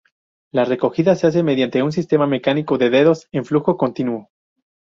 [0.51, 4.29] La recogida se hace mediante un sistema mecánico de "dedos" en flujo continuo.